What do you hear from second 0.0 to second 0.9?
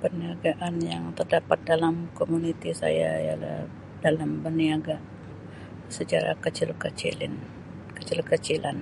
Perniagaan